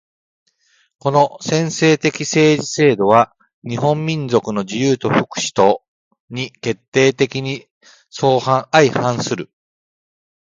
[0.97, 5.83] この専制的政治制度は日本民族の自由と福祉と
[6.31, 7.69] に決定的に
[8.09, 9.51] 相反する。